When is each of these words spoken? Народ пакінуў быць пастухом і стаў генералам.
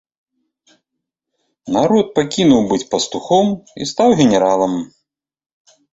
Народ 1.75 2.05
пакінуў 2.17 2.61
быць 2.71 2.89
пастухом 2.95 3.47
і 3.81 3.91
стаў 3.91 4.09
генералам. 4.23 4.73